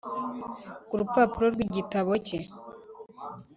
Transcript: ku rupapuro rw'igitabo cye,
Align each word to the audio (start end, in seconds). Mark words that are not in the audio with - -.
ku 0.87 0.93
rupapuro 0.99 1.47
rw'igitabo 1.53 2.11
cye, 2.25 2.39